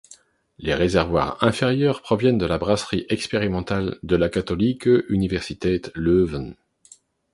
Les 0.57 0.73
réservoirs 0.73 1.37
inférieurs 1.43 2.01
proviennent 2.01 2.39
de 2.39 2.47
la 2.47 2.57
brasserie 2.57 3.05
expérimentale 3.09 3.99
de 4.01 4.15
la 4.15 4.29
Katholieke 4.29 4.89
Universiteit 5.09 5.91
Leuven. 5.93 6.55